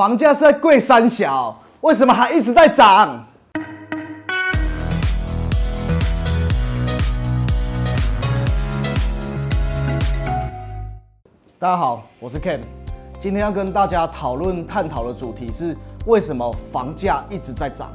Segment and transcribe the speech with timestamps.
[0.00, 3.22] 房价是在贵三小，为什么还一直在涨？
[11.58, 12.60] 大家好，我是 Ken，
[13.18, 15.76] 今天要跟大家讨论探讨的主题是
[16.06, 17.90] 为什么房价一直在涨。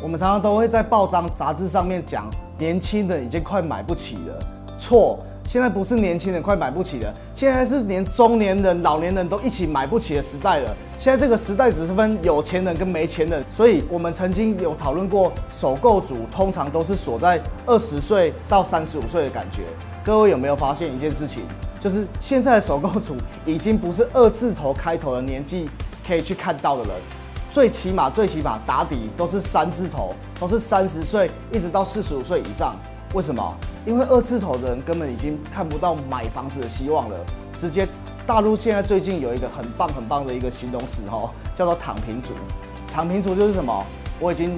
[0.00, 4.38] 我们常常都会在报章、杂志上面讲，年轻人已经快买不起了。
[4.78, 5.18] 错，
[5.50, 10.76] 现在不是年轻人快买不起了，现在是连中年人、老年人都一起买不起的时代了。
[10.96, 19.62] 现在这个时代只是分有钱人跟没钱人，所以我们曾经有讨论过，首购族通常都是锁在二十岁到三十五岁的感觉。
[20.04, 21.42] 各位有没有发现一件事情？
[21.80, 25.68] 就是现在的首购族已经不是二字头开头的年纪
[26.06, 26.92] 可以去看到的人，
[27.50, 32.76] 最起码最起码打底都是三字头，都是三十岁一直到四十五岁以上。
[33.12, 33.56] 为什么？
[33.84, 37.16] 因为二字头的人根本已经看不到买房子的希望了，
[37.56, 37.88] 直接
[38.26, 42.34] 大陆现在最近有一个很棒很棒的一个形容词哈，叫做躺平族。
[42.92, 43.84] 躺平族就是什么？
[44.20, 44.56] 我已经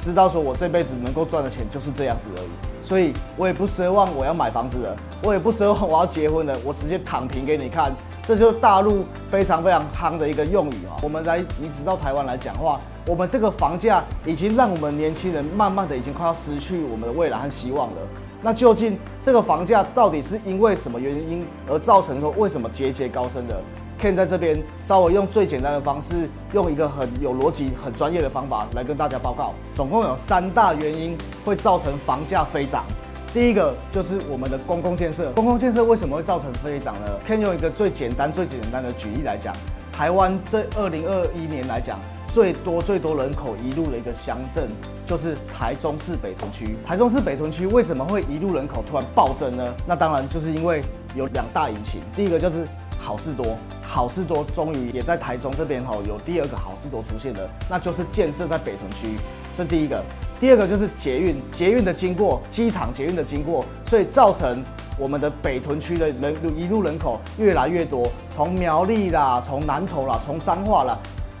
[0.00, 7.92] 知道说我这辈子能够赚的钱就是这样子而已，所以我也不奢望我要买房子了，我也不奢望我要结婚了，我直接躺平给你看。
[8.24, 10.94] 这就是大陆非常非常夯的一个用语啊。
[11.02, 17.96] 我们来移植到台湾来讲话，我们这个房价已经让我们年轻人慢慢的已经快要失去我们的未来和希望了。
[18.40, 23.60] 那究竟这个房价到底是因为什么原因而造成说为什么节节高升的
[24.00, 32.84] ？Ken 在这边稍微用最简单的方式，用一个很有逻辑、很专业的方法来跟大家报告，总共有三大原因会造成房价飞涨。
[33.32, 37.18] 第一个就是我们的公共建设，公共建设为什么会造成飞涨呢？
[37.26, 39.56] 可以用一个最简单、最简单的举例来讲，
[39.90, 41.98] 台湾这二零二一年来讲，
[42.30, 44.68] 最多最多人口移入的一个乡镇
[45.06, 46.76] 就是台中市北屯区。
[46.84, 49.72] 台中市北屯区为什么会移入人口突然暴增呢？
[49.86, 50.82] 那当然就是因为
[51.14, 52.66] 有两大引擎，第一个就是
[52.98, 59.16] 好事多，好事多终于也在台中这边吼有第二个好事多出现了，那就是建设在北屯区，
[59.56, 60.04] 这第一个。
[60.42, 64.60] 第二个就是捷运，捷运的经过，机场捷运的经过，所以造成
[64.98, 70.98] 我们的北屯区的人一路人口越来越多，从苗栗啦，从南投啦，从彰化啦，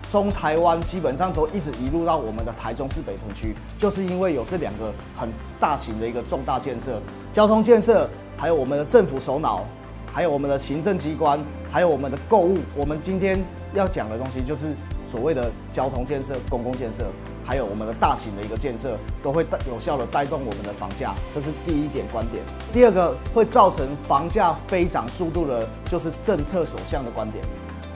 [0.08, 7.02] 中台湾基本上都一直一路到我们的台中市北屯区，就是因为有这两个很大型的一个重大建设，
[7.32, 9.64] 交通建设，还有我们的政府首脑，
[10.12, 13.42] 还有我们的行政机关，还有我们的购物，我们今天
[13.74, 14.76] 要讲的东西就是
[15.06, 17.04] 所谓的交通建设、公共建设。
[17.44, 22.40] 还有我们的大型的一个建设，都会带有效的带动我们的房价，这是第一点观点。
[22.72, 27.44] 第二个会造成房价飞涨速度的，就是政策走向的观点。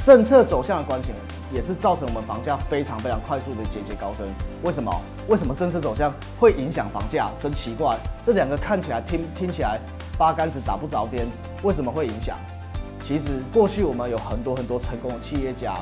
[0.03, 1.15] 政策走向的观点，
[1.53, 4.27] 也是造成我们房价非常非常快速的节节高升。
[4.65, 4.93] 为什么？
[5.29, 7.31] 为什么政策走向会影响房价？
[7.39, 9.79] 真奇怪，这两个看起来听听起来
[10.19, 11.25] 八竿子打不着边，
[11.63, 12.37] 为什么会影响？
[13.01, 15.77] 其实过去我们有很多很多成功的企业家。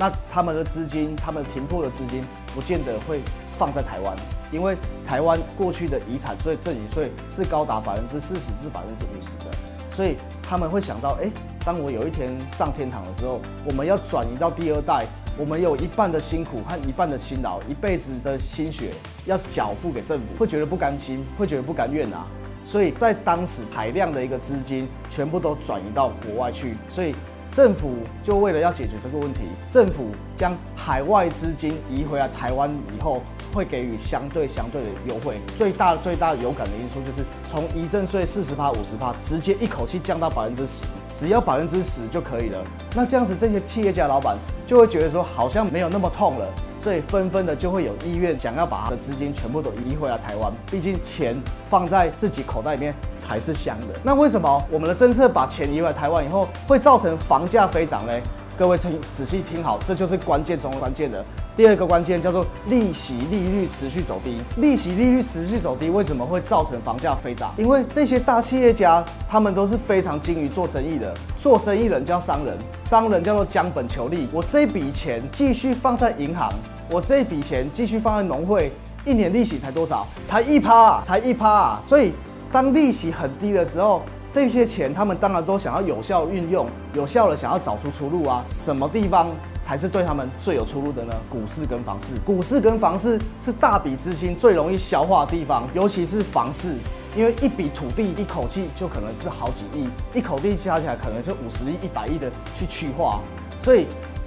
[0.00, 2.24] 那他们的资金，他们停泊的资金，
[2.54, 3.20] 不见得会
[3.58, 4.16] 放在台湾，
[4.50, 4.74] 因为
[5.04, 9.44] 台湾过去的遗产税、赠与税是高达百分之四十至百分之五十的，
[9.92, 11.30] 所以他们会想到，哎，
[11.66, 15.04] 当我有一天上天堂的时候，我们要转移到第二代，
[15.36, 18.92] 我们有一半的辛苦和一半的辛劳，一辈子的心血
[19.26, 22.26] 要缴付给政府，会觉得不甘心，会觉得不甘愿啊，
[22.64, 27.14] 所以在当时海量的一个资金全部都转移到国外去，所以。
[27.52, 33.22] 政府就为了要解决这个问题，政府将海外资金移回来台湾以后，
[33.52, 35.40] 会给予相对相对的优惠。
[35.56, 42.64] 最大最大有感的因素就是从遗赠税四十趴、五十趴，直接一口气降到百分之十，只要百分之十就可以了。
[42.94, 44.36] 那这样子，这些企业家老板
[44.66, 46.46] 就会觉得说，好像没有那么痛了。
[46.80, 51.36] 所以纷纷的就会有意愿想要把他的资金全部都移回来台湾，毕竟钱
[51.68, 53.88] 放在自己口袋里面才是香的。
[54.02, 58.12] 那为什么我们的政策把钱移回来台湾以后会造成房价飞涨呢？
[58.60, 61.24] 各位听仔细听好，这就是关键中关键的
[61.56, 64.36] 第二个关键，叫做利息利率持续走低。
[64.58, 67.54] 利息利率持续走低，为什么会造成房价飞涨？
[67.56, 74.28] 因为这些大企业家他们都是非常精于做生意的，做生意人叫商人，商人叫做将本求利。
[74.30, 76.52] 我这笔钱继续放在银行。
[76.90, 78.70] 我这笔钱继续放在农会，
[79.06, 80.06] 一年利息才多少？
[80.22, 81.82] 才一趴，才一趴啊！
[81.86, 82.12] 所以
[82.52, 88.44] 当利息很低的时候，这些钱他们当然都想要有效运用，有效的想要找出出路啊！
[88.46, 89.28] 什么地方
[89.60, 91.14] 才是对他们最有出路的呢？
[91.28, 96.76] 股市跟房市，股市跟房市是大笔资金最容易消化的地方，尤其是房市，
[97.16, 103.20] 因为一笔土地一口气就可能是好几亿，一口地加起来可能就五十亿、一百亿的去去化，
[103.60, 103.86] 所以。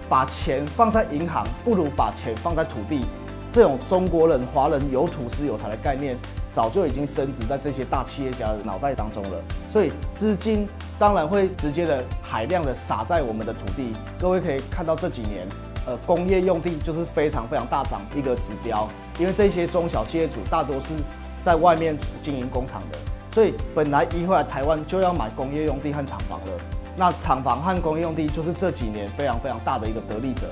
[0.10, 3.06] 把钱放在银行，不如把钱放在土地。
[3.54, 6.18] 这种中国人、华人有土是有财的概念，
[6.50, 9.38] 早就已经升值在这些大企业家的脑袋当中了。
[9.70, 10.68] 所以资金
[10.98, 13.94] 当然会直接的海量的撒在我们的土地。
[14.20, 15.48] 各位可以看到这几年
[15.86, 18.90] 呃工业用地就是非常非常大涨一个指标，
[19.20, 20.88] 因为这些中小企业主大多是
[21.44, 22.98] 在外面经营工厂的，
[23.32, 26.48] 所以本来一回来台湾就要买工业用地和厂房了。
[26.98, 30.48] 那厂房和工业用地就是这几年非常非常大的一个得利者，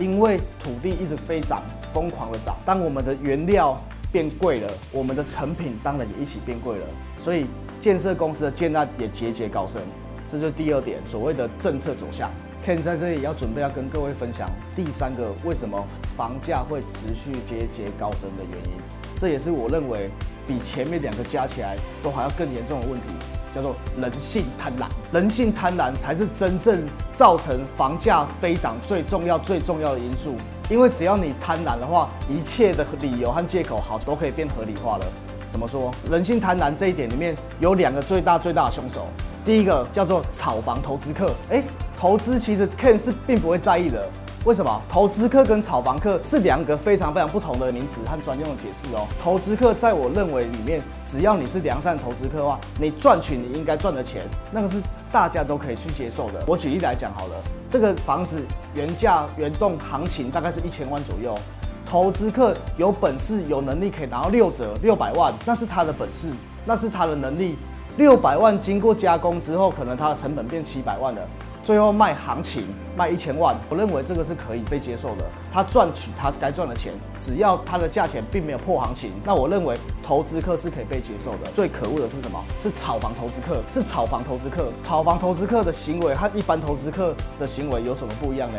[0.00, 1.62] 因为土地一直飞涨，
[1.92, 2.56] 疯狂的涨。
[2.64, 3.78] 当我们的原料
[4.10, 6.86] 变贵了，我们的成品当然也一起变贵了，
[7.18, 7.46] 所以
[7.78, 9.82] 建设公司的建案也节节高升。
[10.26, 12.30] 这就是第二点，所谓的政策走向。
[12.64, 15.82] Ken 在这里要准备要跟各位分享第三个为什么
[16.16, 18.80] 房价会持续节节高升的原因，
[19.16, 20.10] 这也是我认为
[20.46, 23.06] 比前面两个加起来都还要更严重的问题。
[23.52, 26.82] 叫做人性贪婪，人性贪婪才是真正
[27.12, 30.34] 造成房价飞涨最重要、最重要的因素。
[30.68, 35.06] 因为只要你贪婪的话，一切的理由和借口好都可以变合理化了。
[35.48, 35.92] 怎么说？
[36.08, 39.08] 人性贪婪这一点里面有两个最大最大的凶手。
[39.44, 41.62] 第一个叫做炒房投资客，哎，
[41.96, 44.08] 投资其实 Ken 是并不会在意的。
[44.46, 49.06] 为什么投资客跟炒房客是两个非常非常不同的名词和专用的解释哦？
[49.22, 54.80] 投资客在我认为里面，只要你是良善投资客的话，你赚取你应该赚的钱，那个是
[55.12, 56.42] 大家都可以去接受的。
[56.46, 57.36] 我举例来讲好了，
[57.68, 58.42] 这个房子
[58.74, 61.38] 原价原动行情大概是一千万左右，
[61.84, 66.32] 投资客有本事有能力可以拿到六折六百万，那是他的本事，
[66.64, 67.58] 那是他的能力。
[67.96, 71.20] 六百万经过加工之后，可能它的成本变七百万了。
[71.62, 72.66] 最后卖行情
[72.96, 75.24] 卖一千万，我认为这个是可以被接受的。
[75.52, 81.50] 他赚取他该赚的钱，只要他的价钱并没有破行情，那我认为投资客是可以被接受的。
[81.52, 82.42] 最可恶的是什么？
[82.58, 84.72] 是炒房投资客，是炒房投资客。
[84.80, 88.58] 炒房投资客的行为和一般投资客的行为有什么不一样呢？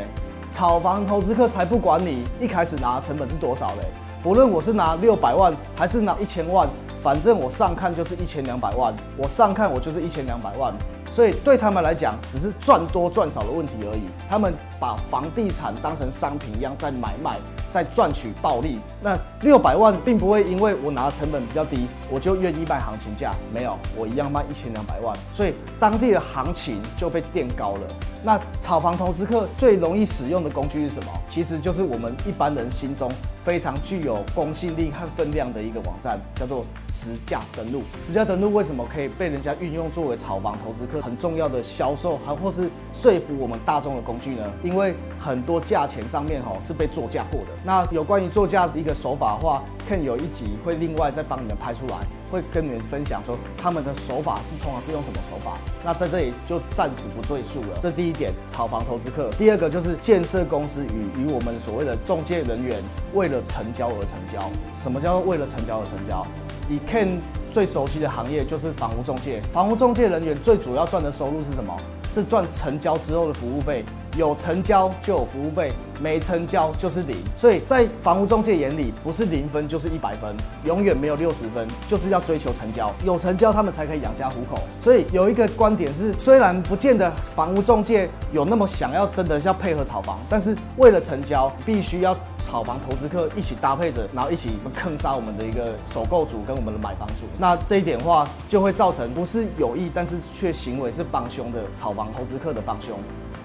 [0.50, 3.86] 炒房投资客才不管你一开始拿成本是多少嘞，
[4.22, 6.68] 不论我是拿六百万还是拿一千万，
[7.02, 10.74] 反正我上看就是一千两百万，我上看我就是一千两百万。
[11.12, 14.04] 所以对他们来讲，只是赚多赚少的问题而已。
[14.30, 17.38] 他们把房地产当成商品一样在买卖，
[17.70, 18.80] 在赚取暴利。
[19.00, 23.36] 那六百万并不会因为我拿的成本比较低，我就愿意卖行情价。
[23.54, 25.16] 没有，我一样卖一千两百万。
[25.32, 27.82] 所以当地的行情就被垫高了。
[28.24, 31.12] 那炒房投资客最容易使用的工具是什么？
[31.28, 33.12] 其实就是我们一般人心中
[33.44, 37.82] 非常具有公信力和分量的一个网站，叫做实价登录。
[37.98, 44.44] 实价登录为什么可以被人家运用作为炒房投资客很重要的销售，还或是说服我们大众的工具呢？
[44.62, 47.48] 因因为很多价钱上面哈是被作价过的。
[47.62, 51.98] 那有关于作价的一个手法的话，Ken 有一集会另外再帮你们拍出来。
[52.32, 57.78] 会跟你们分享说他们的手法是通常是用什么手法，那在这里就暂时不赘述了。
[57.82, 62.82] 这第一点，炒房投资客；第二个就是建设公司与与我们所谓的中介人员
[63.14, 64.50] 为了成交而成交。
[64.78, 66.26] 什么叫做为了成交而成交？
[66.70, 67.20] 以 Ken
[67.52, 71.76] 最熟悉的行业就是房屋中介，房屋中介人员最主要赚的收入是什么？
[72.10, 73.84] 是赚成交之后的服务费。
[74.18, 75.72] 有成交就有服务费，
[76.02, 77.18] 没成交就是零。
[77.36, 80.36] 所以在房屋中介眼里，不是零分就是一百分，
[80.66, 82.92] 永远没有六十分，就是要追求成交。
[83.06, 84.62] 有成交，他们才可以养家糊口。
[84.80, 97.26] 所以有一个观点是，虽然不见得房屋中介有那么想要真的要配合炒房，但是为了成交，必须要炒房投资客一起搭配着，然后一起坑杀我们的一个首购组跟我们的买房组。
[97.38, 103.00] 那这一点的话就会造成不是有意，但是却行为是帮凶的炒房投资客的帮凶。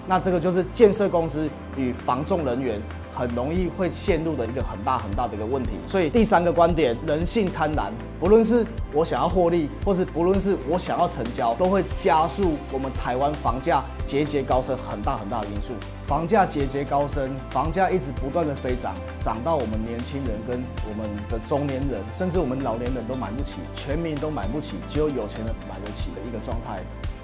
[0.07, 2.81] 那这个就是建设公司与房仲人员
[3.13, 5.71] 很容易会陷入的一个很大很大的一个问题。
[5.85, 7.89] 所以第三个观点，人性贪婪，
[8.19, 15.73] 不论是我想要获利，或是不论是我想要成交，都会加速我们台湾房价节节高升很大很大的因素。
[16.03, 26.79] 房价节节高升，房价一直不断的飞涨，涨到我们年轻人跟我们的中年人，甚至我们老年人都买不起，全民都买不起，只有有钱人买得起的一个状态。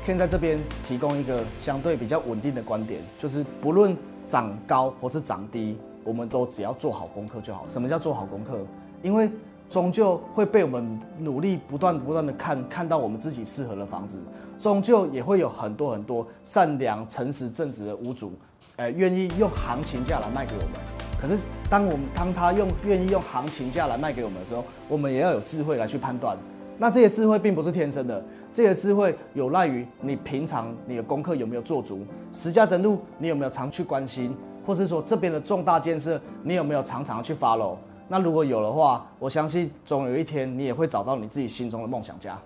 [0.05, 3.95] 可以在这边提供一个相对比较稳定的观点，就是不论
[4.25, 7.65] 涨高或是涨低，我们都只要做好功课就好。
[7.69, 8.60] 什么叫做好功课？
[9.01, 9.31] 因为
[9.69, 14.22] 终究会被我们努力不断不断的看看到我们自己适合的房子，
[14.60, 18.33] 终究也会有很多很多善良、诚实、正直的屋主，
[18.75, 20.72] 呃，愿意用行情价来卖给我们。
[21.19, 26.38] 可是当我们当他用愿意用行情价来卖给我们的时候，我们也要有智慧来去判断。
[26.77, 37.75] 那这些智慧并不是天生的，这些智慧有赖于你平常你的功课有没有做足，实价登录你有没有常去关心，或是说这边的重大建设你有没有常常去 follow？
[38.08, 42.38] 那如果有的话，我相信总有一天你也会找到你自己心中的梦想家。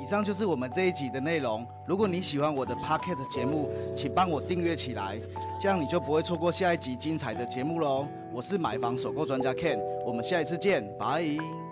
[0.00, 1.66] 以上就是我们这一集的内容。
[1.86, 5.20] 如果你喜欢我的 Pocket 节目，请帮我订阅起来，
[5.60, 8.06] 这样你就不会错过下一集精彩的节目喽。
[8.32, 11.69] 我是买房首购专家 Ken，我们下一次见，拜。